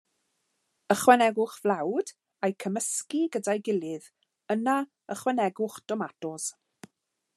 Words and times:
Ychwanegwch 0.93 1.57
flawd 1.65 2.09
a'u 2.47 2.55
cymysgu 2.63 3.21
gyda'i 3.35 3.63
gilydd, 3.69 4.09
yna 4.57 4.79
ychwanegwch 5.17 5.77
domatos. 5.93 6.49